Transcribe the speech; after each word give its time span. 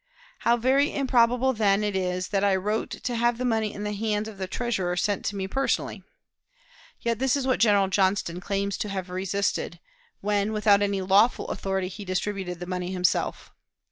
How 0.39 0.57
very 0.57 0.91
improbable, 0.91 1.53
then, 1.53 1.83
it 1.83 1.95
is, 1.95 2.29
that 2.29 2.43
I 2.43 2.55
wrote 2.55 2.89
to 2.89 3.15
have 3.15 3.37
the 3.37 3.45
money 3.45 3.71
in 3.71 3.83
the 3.83 3.93
hands 3.93 4.27
of 4.27 4.41
a 4.41 4.47
treasurer 4.47 4.97
sent 4.97 5.23
to 5.25 5.35
me 5.35 5.47
personally! 5.47 6.01
Yet 7.01 7.19
this 7.19 7.37
is 7.37 7.45
what 7.45 7.59
General 7.59 7.87
Johnston 7.87 8.39
claims 8.41 8.77
to 8.79 8.89
have 8.89 9.11
resisted, 9.11 9.79
when 10.19 10.53
without 10.53 10.81
any 10.81 11.01
lawful 11.01 11.49
authority 11.49 11.87
he 11.87 12.03
distributed 12.03 12.59
the 12.59 12.65
money 12.65 12.89
himself. 12.91 13.51